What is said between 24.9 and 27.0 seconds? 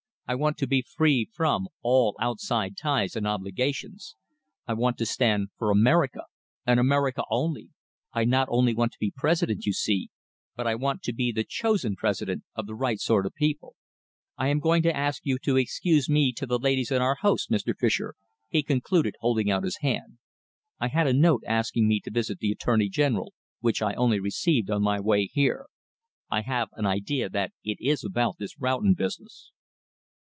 way here. I have an